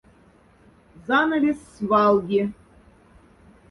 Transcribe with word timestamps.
Занавессь 1.07 1.77
валги. 1.89 2.41